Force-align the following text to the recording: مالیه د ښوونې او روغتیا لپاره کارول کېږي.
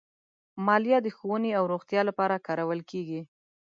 مالیه 0.65 0.99
د 1.03 1.07
ښوونې 1.17 1.51
او 1.59 1.63
روغتیا 1.73 2.01
لپاره 2.09 2.43
کارول 2.47 2.79
کېږي. 2.91 3.21